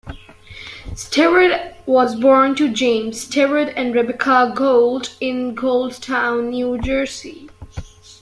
Steward 0.95 1.75
was 1.85 2.15
born 2.15 2.55
to 2.55 2.73
James 2.73 3.21
Steward 3.21 3.69
and 3.69 3.93
Rebecca 3.93 4.51
Gould 4.55 5.11
in 5.19 5.53
Gouldtown, 5.53 6.49
New 6.49 6.79
Jersey. 6.79 7.47